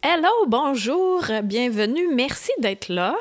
[0.00, 3.16] Hello, bonjour, bienvenue, merci d'être là.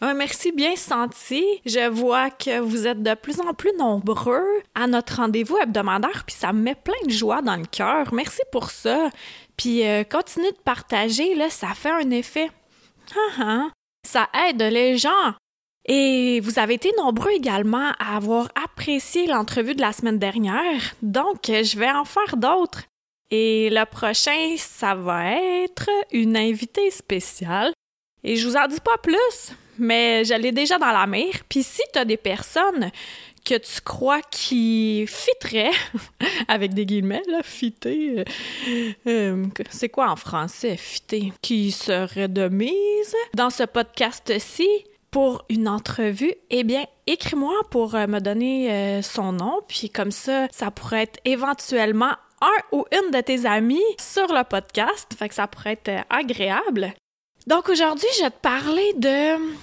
[0.00, 1.44] Un merci bien senti.
[1.66, 6.34] Je vois que vous êtes de plus en plus nombreux à notre rendez-vous hebdomadaire, puis
[6.34, 8.14] ça me met plein de joie dans le cœur.
[8.14, 9.10] Merci pour ça.
[9.58, 12.50] Puis euh, continuez de partager, là, ça fait un effet.
[13.14, 13.68] Ah, ah.
[14.08, 15.34] Ça aide les gens.
[15.84, 21.40] Et vous avez été nombreux également à avoir apprécié l'entrevue de la semaine dernière, donc
[21.46, 22.84] je vais en faire d'autres.
[23.34, 27.72] Et le prochain, ça va être une invitée spéciale.
[28.22, 31.32] Et je vous en dis pas plus, mais je l'ai déjà dans la mer.
[31.48, 32.90] Puis si tu as des personnes
[33.42, 35.70] que tu crois qui fitteraient,
[36.48, 42.48] avec des guillemets, là, fitter, euh, euh, c'est quoi en français, fitter, qui serait de
[42.48, 44.68] mise dans ce podcast-ci
[45.10, 50.48] pour une entrevue, eh bien, écris-moi pour euh, me donner son nom, puis comme ça,
[50.52, 52.12] ça pourrait être éventuellement
[52.42, 56.02] un ou une de tes amis sur le podcast, fait que ça pourrait être euh,
[56.10, 56.92] agréable.
[57.46, 59.54] Donc aujourd'hui, je vais te parler de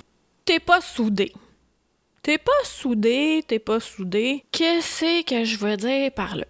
[0.45, 1.33] t'es pas soudé.
[2.23, 4.43] T'es pas soudé, t'es pas soudé.
[4.51, 6.45] Qu'est-ce que je veux dire par là?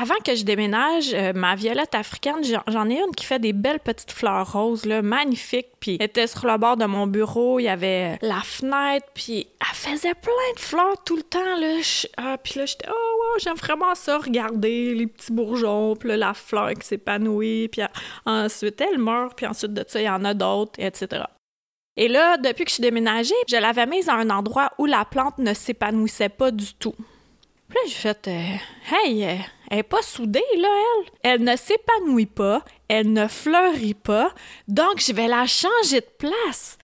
[0.00, 3.80] Avant que je déménage, euh, ma violette africaine, j'en ai une qui fait des belles
[3.80, 5.72] petites fleurs roses, là, magnifiques.
[5.80, 9.08] Puis elle était sur le bord de mon bureau, il y avait euh, la fenêtre,
[9.12, 11.56] puis elle faisait plein de fleurs tout le temps.
[11.58, 11.80] Là.
[12.16, 16.32] ah, puis là, j'étais, oh, wow, j'aime vraiment ça, regarder les petits bourgeons, puis la
[16.32, 17.82] fleur qui s'épanouit, puis
[18.24, 21.24] ensuite elle meurt, puis ensuite de ça, il y en a d'autres, etc.
[21.96, 25.04] Et là, depuis que je suis déménagée, je l'avais mise à un endroit où la
[25.04, 26.94] plante ne s'épanouissait pas du tout.
[27.68, 28.56] Puis là, j'ai fait euh,
[28.90, 29.36] Hey, euh,
[29.70, 31.10] elle est pas soudée, là, elle.
[31.22, 34.32] Elle ne s'épanouit pas, elle ne fleurit pas,
[34.66, 36.78] donc je vais la changer de place.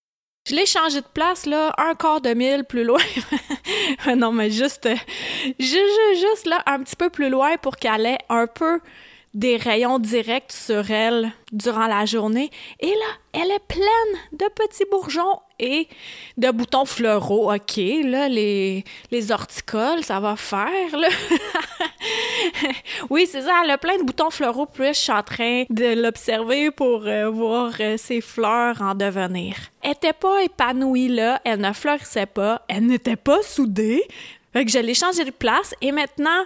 [0.47, 3.01] Je l'ai changé de place, là, un quart de mille plus loin.
[4.15, 4.95] non, mais juste, euh,
[5.59, 8.79] juste, juste, là, un petit peu plus loin pour qu'elle ait un peu
[9.35, 12.49] des rayons directs sur elle durant la journée.
[12.79, 13.83] Et là, elle est pleine
[14.31, 15.89] de petits bourgeons et
[16.37, 17.53] de boutons fleuraux.
[17.53, 21.09] OK, là, les, les horticoles, ça va faire, là.
[23.09, 26.01] oui, c'est ça, elle a plein de boutons fleuraux, puis je suis en train de
[26.01, 29.57] l'observer pour euh, voir euh, ses fleurs en devenir.
[29.81, 34.03] Elle était pas épanouie, là, elle ne fleurissait pas, elle n'était pas soudée.
[34.53, 36.45] Fait que je l'ai changé de place et maintenant,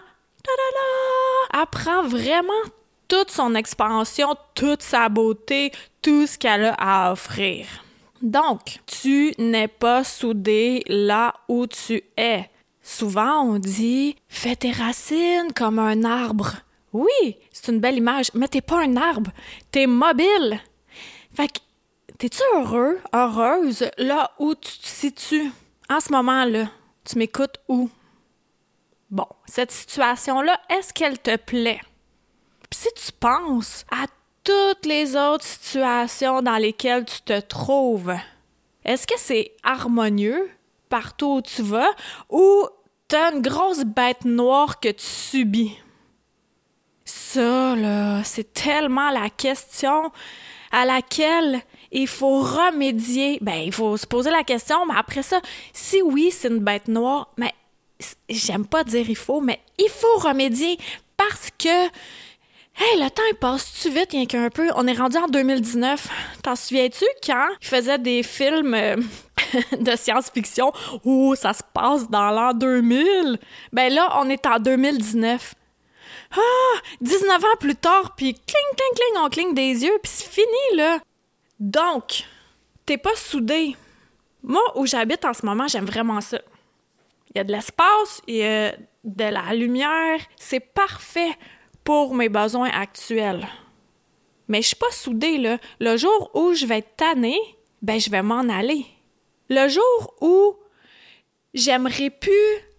[1.53, 2.53] elle prend vraiment
[3.09, 6.75] toute son expansion, toute sa beauté, tout ce qu'elle a
[7.07, 7.65] à offrir.
[8.21, 12.49] Donc, tu n'es pas soudé là où tu es.
[12.81, 16.53] Souvent, on dit fais tes racines comme un arbre.
[16.93, 19.31] Oui, c'est une belle image, mais t'es pas un arbre,
[19.71, 20.59] t'es mobile.
[21.33, 21.59] Fait que,
[22.17, 25.51] t'es-tu heureux, heureuse là où tu te situes?
[25.89, 26.69] En ce moment-là,
[27.05, 27.89] tu m'écoutes où?
[29.09, 31.81] Bon, cette situation-là, est-ce qu'elle te plaît?
[32.71, 34.05] Si tu penses à
[34.43, 38.13] toutes les autres situations dans lesquelles tu te trouves,
[38.85, 40.49] est-ce que c'est harmonieux
[40.89, 41.89] partout où tu vas
[42.29, 42.67] ou
[43.07, 45.75] t'as une grosse bête noire que tu subis?
[47.05, 50.11] Ça, là, c'est tellement la question
[50.71, 53.39] à laquelle il faut remédier.
[53.41, 55.41] Ben, il faut se poser la question, mais après ça,
[55.73, 57.53] si oui, c'est une bête noire, mais
[58.29, 60.77] j'aime pas dire il faut, mais il faut remédier
[61.17, 61.89] parce que
[62.81, 64.69] Hey, le temps passe-tu vite, rien qu'un peu?
[64.73, 66.07] On est rendu en 2019.
[66.41, 68.95] T'en souviens-tu quand ils faisaient des films euh,
[69.77, 70.71] de science-fiction
[71.03, 73.37] où ça se passe dans l'an 2000?
[73.73, 75.55] Ben là, on est en 2019.
[76.31, 76.79] Ah!
[77.01, 80.77] 19 ans plus tard, puis cling, cling, cling, on cligne des yeux, puis c'est fini,
[80.77, 80.99] là.
[81.59, 82.23] Donc,
[82.85, 83.75] t'es pas soudé.
[84.41, 86.39] Moi, où j'habite en ce moment, j'aime vraiment ça.
[87.35, 88.71] Il y a de l'espace, il y a
[89.03, 91.37] de la lumière, c'est parfait
[91.83, 93.47] pour mes besoins actuels.
[94.47, 95.57] Mais je suis pas soudée.
[95.79, 97.39] Le jour où je vais être tannée,
[97.81, 98.85] ben je vais m'en aller.
[99.49, 100.55] Le jour où
[101.53, 102.31] j'aimerais plus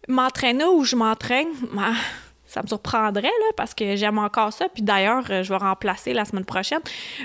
[0.08, 1.94] m'entraîner où je m'entraîne, ben,
[2.46, 4.68] ça me surprendrait, là, parce que j'aime encore ça.
[4.68, 6.80] Puis d'ailleurs, je vais remplacer la semaine prochaine.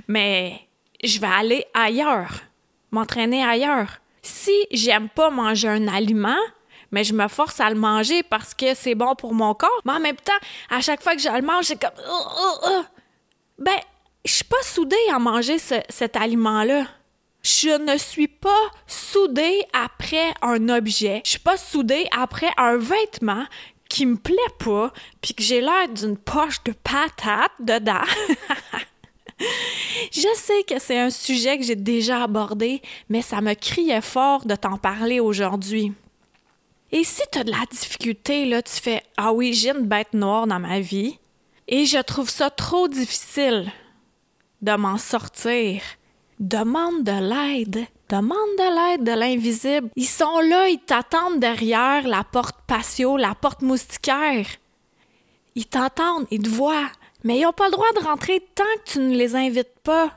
[0.07, 0.59] Mais
[1.03, 2.41] je vais aller ailleurs,
[2.91, 3.99] m'entraîner ailleurs.
[4.21, 6.37] Si j'aime pas manger un aliment,
[6.91, 9.81] mais je me force à le manger parce que c'est bon pour mon corps.
[9.85, 10.33] Mais en même temps,
[10.69, 11.91] à chaque fois que je le mange, c'est comme...
[13.57, 13.79] Ben,
[14.25, 16.87] je suis pas soudée à manger cet aliment-là.
[17.43, 21.21] Je ne suis pas soudée après un objet.
[21.23, 23.45] Je suis pas soudée après un vêtement
[23.87, 24.91] qui me plaît pas,
[25.21, 28.01] puis que j'ai l'air d'une poche de patate dedans.
[30.11, 34.45] Je sais que c'est un sujet que j'ai déjà abordé, mais ça me criait fort
[34.45, 35.93] de t'en parler aujourd'hui.
[36.91, 40.13] Et si tu as de la difficulté, là, tu fais Ah oui, j'ai une bête
[40.13, 41.19] noire dans ma vie,
[41.67, 43.71] et je trouve ça trop difficile
[44.61, 45.81] de m'en sortir.
[46.39, 47.85] Demande de l'aide.
[48.09, 49.89] Demande de l'aide de l'invisible.
[49.95, 54.45] Ils sont là, ils t'attendent derrière la porte patio, la porte moustiquaire.
[55.55, 56.91] Ils t'entendent, ils te voient,
[57.23, 60.11] mais ils n'ont pas le droit de rentrer tant que tu ne les invites pas.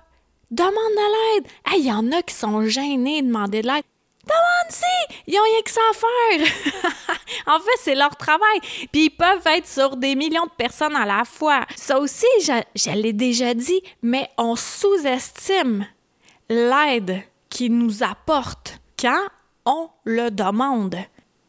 [0.50, 1.46] Demande de l'aide.
[1.78, 3.84] Il y en a qui sont gênés de demander de l'aide.
[4.28, 5.14] Demande-y!
[5.26, 7.16] Ils ont rien que ça à faire!
[7.46, 8.60] en fait, c'est leur travail.
[8.92, 11.64] Puis ils peuvent être sur des millions de personnes à la fois.
[11.76, 15.86] Ça aussi, je, je l'ai déjà dit, mais on sous-estime
[16.48, 19.26] l'aide qui nous apporte quand
[19.64, 20.96] on le demande.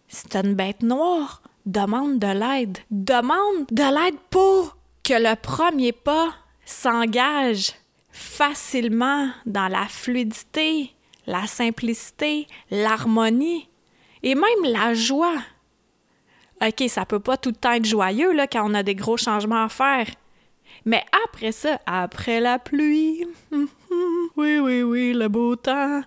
[0.08, 2.78] C'est une bête noire, demande de l'aide.
[2.92, 6.34] Demande de l'aide pour que le premier pas
[6.66, 7.74] s'engage
[8.12, 10.94] facilement dans la fluidité,
[11.30, 13.70] la simplicité, l'harmonie
[14.24, 15.38] et même la joie.
[16.62, 19.16] OK, ça peut pas tout le temps être joyeux là, quand on a des gros
[19.16, 20.08] changements à faire.
[20.86, 26.02] Mais après ça, après la pluie, oui, oui, oui, le beau temps.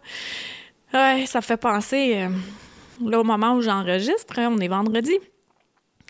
[0.92, 5.14] Ouais, ça fait penser, euh, là, au moment où j'enregistre, hein, on est vendredi.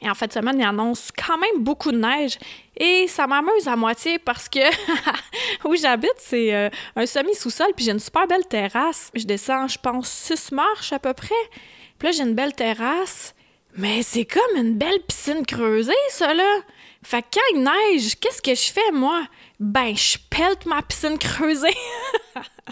[0.02, 2.38] Et en fin de semaine, il annonce quand même beaucoup de neige.
[2.76, 4.58] Et ça m'amuse à moitié parce que
[5.68, 9.10] où j'habite, c'est euh, un semi-sous-sol, puis j'ai une super belle terrasse.
[9.14, 11.34] Je descends, je pense, six marches à peu près.
[11.98, 13.34] Puis là, j'ai une belle terrasse.
[13.76, 16.58] Mais c'est comme une belle piscine creusée, ça, là.
[17.02, 19.26] Fait que quand il neige, qu'est-ce que je fais, moi?
[19.58, 21.76] Ben, je pelte ma piscine creusée.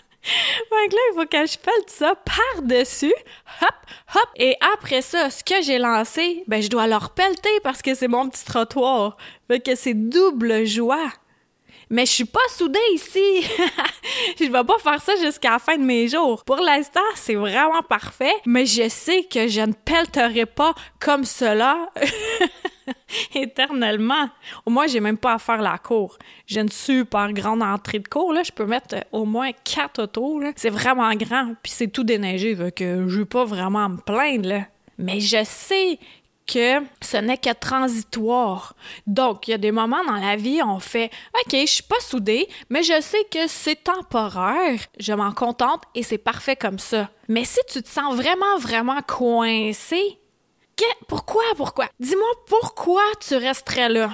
[0.71, 3.15] Donc là, il faut que je pelte ça par-dessus,
[3.62, 3.75] hop,
[4.15, 7.94] hop, et après ça, ce que j'ai lancé, ben je dois le repelter parce que
[7.94, 9.17] c'est mon petit trottoir.
[9.49, 11.11] Fait que c'est double joie.
[11.93, 13.43] Mais je suis pas soudée ici.
[14.38, 16.44] je vais pas faire ça jusqu'à la fin de mes jours.
[16.44, 21.91] Pour l'instant, c'est vraiment parfait, mais je sais que je ne pelterai pas comme cela
[23.34, 24.28] éternellement.
[24.66, 26.19] Au moins, j'ai même pas à faire la cour.
[26.46, 28.34] J'ai une super grande entrée de cour.
[28.42, 32.54] Je peux mettre euh, au moins quatre autos, C'est vraiment grand, puis c'est tout déneigé,
[32.54, 34.64] fait que je veux pas vraiment me plaindre.
[34.98, 35.98] Mais je sais
[36.46, 38.75] que ce n'est que transitoire.
[39.06, 41.82] Donc, il y a des moments dans la vie où on fait OK, je suis
[41.82, 46.78] pas soudée, mais je sais que c'est temporaire, je m'en contente et c'est parfait comme
[46.78, 47.08] ça.
[47.28, 50.19] Mais si tu te sens vraiment, vraiment coincé,
[51.09, 51.88] pourquoi, pourquoi?
[51.99, 54.11] Dis-moi pourquoi tu resterais là?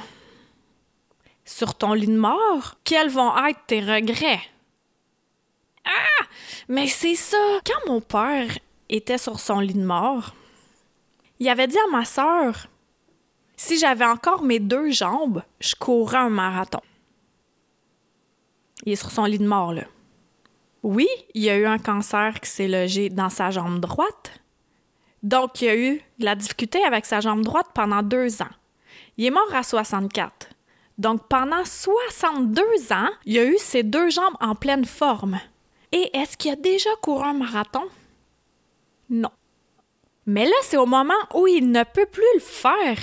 [1.45, 2.75] Sur ton lit de mort?
[2.85, 4.43] Quels vont être tes regrets?
[5.85, 6.25] Ah!
[6.69, 7.61] Mais c'est ça!
[7.65, 8.59] Quand mon père
[8.89, 10.35] était sur son lit de mort,
[11.39, 12.69] il avait dit à ma sœur
[13.57, 16.83] si j'avais encore mes deux jambes, je courrais un marathon.
[18.85, 19.85] Il est sur son lit de mort, là.
[20.83, 24.33] Oui, il y a eu un cancer qui s'est logé dans sa jambe droite,
[25.27, 28.55] donc, il a eu la difficulté avec sa jambe droite pendant deux ans.
[29.17, 30.51] Il est mort à 64.
[30.99, 32.63] Donc, pendant 62
[32.93, 35.41] ans, il a eu ses deux jambes en pleine forme.
[35.91, 37.83] Et est-ce qu'il a déjà couru un marathon?
[39.11, 39.33] Non.
[40.27, 42.99] Mais là, c'est au moment où il ne peut plus le faire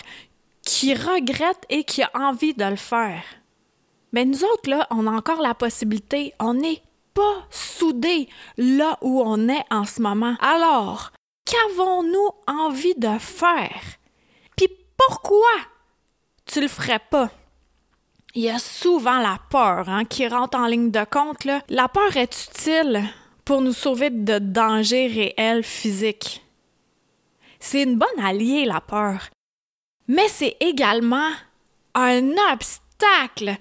[0.62, 3.24] qu'il regrette et qu'il a envie de le faire.
[4.14, 6.34] Mais nous autres, là, on a encore la possibilité.
[6.40, 6.84] On n'est
[7.14, 10.38] pas soudés là où on est en ce moment.
[10.40, 11.12] Alors,
[11.54, 13.82] qu'avons-nous envie de faire?
[14.58, 14.68] Puis
[14.98, 15.52] pourquoi
[16.46, 17.30] tu le ferais pas?
[18.34, 21.48] Il y a souvent la peur hein, qui rentre en ligne de compte.
[21.70, 23.04] La peur est utile
[23.46, 26.44] pour nous sauver de dangers réels physiques.
[27.60, 29.30] C'est une bonne alliée, la peur.
[30.08, 31.30] Mais c'est également
[31.94, 32.83] un obstacle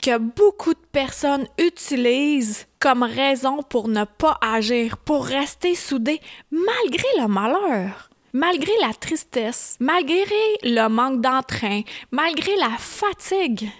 [0.00, 6.20] que beaucoup de personnes utilisent comme raison pour ne pas agir, pour rester soudés
[6.50, 10.24] malgré le malheur, malgré la tristesse, malgré
[10.62, 13.70] le manque d'entrain, malgré la fatigue.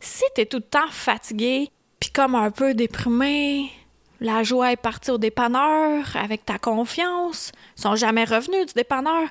[0.00, 1.68] Si tu es tout le temps fatigué,
[2.00, 3.70] puis comme un peu déprimé,
[4.20, 9.28] la joie est partie au dépanneur avec ta confiance, sont jamais revenus du dépanneur,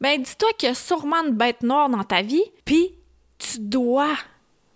[0.00, 2.94] ben dis-toi qu'il y a sûrement une bête noire dans ta vie, puis
[3.38, 4.16] tu dois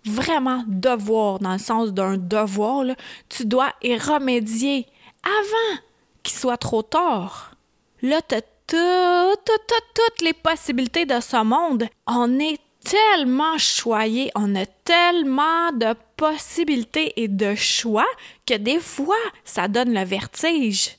[0.09, 2.85] vraiment devoir, dans le sens d'un devoir,
[3.29, 4.87] tu dois y remédier
[5.23, 5.81] avant
[6.23, 7.55] qu'il soit trop tard.
[8.01, 11.87] Là, tu as toutes, les possibilités de ce monde.
[12.05, 18.07] On est tellement choyé, on a tellement de possibilités et de choix
[18.45, 20.97] que des fois, ça donne le vertige.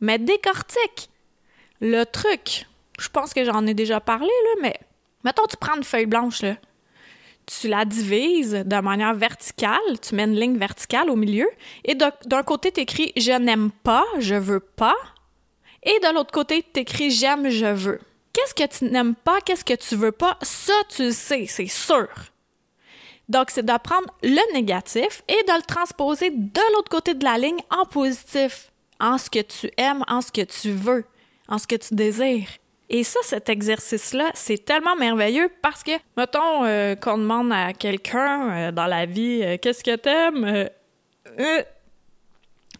[0.00, 1.08] Mais décortique.
[1.80, 2.66] Le truc,
[2.98, 4.78] je pense que j'en ai déjà parlé, là, mais
[5.24, 6.56] mettons, tu prends une feuille blanche, là.
[7.46, 11.48] Tu la divises de manière verticale, tu mets une ligne verticale au milieu,
[11.84, 14.96] et d'un côté, tu écris Je n'aime pas, je veux pas,
[15.82, 18.00] et de l'autre côté, tu écris J'aime, je veux.
[18.32, 21.66] Qu'est-ce que tu n'aimes pas, qu'est-ce que tu veux pas, ça, tu le sais, c'est
[21.66, 22.08] sûr.
[23.28, 27.60] Donc, c'est d'apprendre le négatif et de le transposer de l'autre côté de la ligne
[27.70, 31.04] en positif, en ce que tu aimes, en ce que tu veux,
[31.48, 32.48] en ce que tu désires.
[32.94, 38.50] Et ça, cet exercice-là, c'est tellement merveilleux parce que, mettons euh, qu'on demande à quelqu'un
[38.50, 40.68] euh, dans la vie euh, qu'est-ce que t'aimes,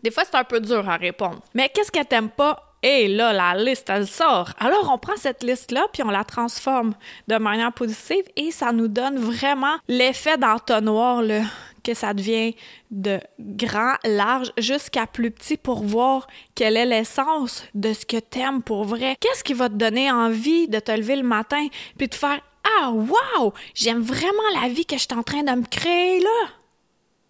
[0.02, 1.40] des fois c'est un peu dur à répondre.
[1.54, 2.74] Mais qu'est-ce que t'aimes pas?
[2.82, 4.50] Et là, la liste, elle sort.
[4.58, 6.94] Alors, on prend cette liste-là, puis on la transforme
[7.28, 11.42] de manière positive et ça nous donne vraiment l'effet d'entonnoir, là,
[11.82, 12.54] que ça devient
[12.90, 18.62] de grand, large, jusqu'à plus petit pour voir quelle est l'essence de ce que t'aimes
[18.62, 19.16] pour vrai.
[19.20, 21.66] Qu'est-ce qui va te donner envie de te lever le matin
[21.98, 22.40] puis de faire
[22.80, 23.52] Ah, wow!
[23.74, 26.48] J'aime vraiment la vie que je suis en train de me créer, là!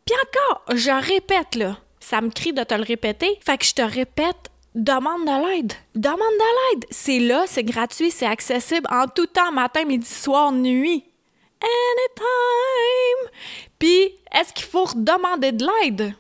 [0.05, 1.79] Puis encore, je répète, là.
[2.01, 5.73] Ça me crie de te le répéter, fait que je te répète demande de l'aide.
[5.95, 6.87] Demande de l'aide.
[6.91, 11.05] C'est là, c'est gratuit, c'est accessible en tout temps, matin, midi, soir, nuit.
[11.61, 13.31] Anytime.
[13.83, 16.15] Puis, est-ce qu'il faut demander de l'aide?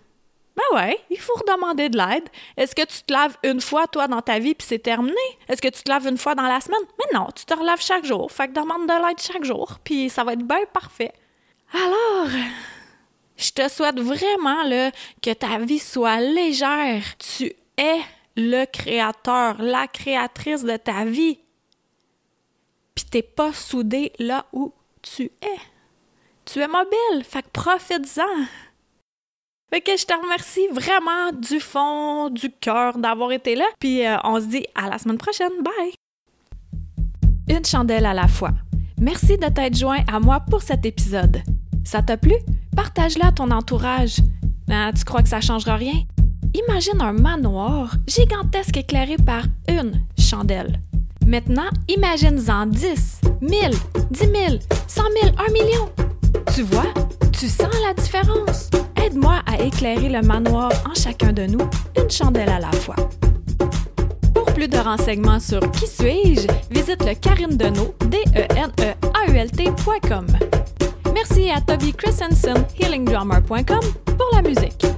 [0.56, 2.28] Ben ouais, il faut redemander de l'aide.
[2.56, 5.14] Est-ce que tu te laves une fois, toi, dans ta vie, puis c'est terminé?
[5.48, 6.82] Est-ce que tu te laves une fois dans la semaine?
[6.98, 8.32] Mais non, tu te relaves chaque jour.
[8.32, 11.12] Fait que demande de l'aide chaque jour, puis ça va être bien parfait.
[11.72, 12.30] Alors,
[13.36, 14.90] je te souhaite vraiment là,
[15.22, 17.04] que ta vie soit légère.
[17.18, 18.00] Tu es
[18.36, 21.38] le créateur, la créatrice de ta vie.
[22.96, 25.71] Puis t'es pas soudé là où tu es.
[26.52, 28.44] Tu es mobile, fait que profite-en.
[29.70, 33.64] Fait que je te remercie vraiment du fond du cœur d'avoir été là.
[33.78, 35.52] Puis euh, on se dit à la semaine prochaine.
[35.62, 35.94] Bye!
[37.48, 38.50] Une chandelle à la fois.
[39.00, 41.40] Merci de t'être joint à moi pour cet épisode.
[41.84, 42.34] Ça t'a plu?
[42.76, 44.16] Partage-la à ton entourage.
[44.70, 46.02] Ah, tu crois que ça changera rien?
[46.68, 50.82] Imagine un manoir gigantesque éclairé par une chandelle.
[51.26, 53.70] Maintenant, imagine-en 10, 1000,
[54.10, 54.32] 10 000,
[54.86, 56.11] 100 000, 1 million.
[56.54, 56.92] Tu vois,
[57.32, 58.70] tu sens la différence.
[58.96, 62.96] Aide-moi à éclairer le manoir en chacun de nous, une chandelle à la fois.
[64.34, 68.94] Pour plus de renseignements sur Qui suis-je, visite le Karine Deneau, d e n e
[69.14, 69.50] a u l
[71.14, 74.91] Merci à Toby Christensen, healingdrummer.com, pour la musique.